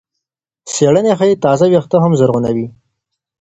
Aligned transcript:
څېړنې 0.71 1.13
ښيي 1.19 1.35
تازه 1.43 1.65
وېښته 1.71 1.97
هم 2.03 2.11
زرغونوي. 2.19 2.67